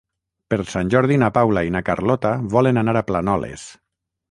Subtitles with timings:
[0.53, 3.71] Per Sant Jordi na Paula i na Carlota volen anar a Planoles.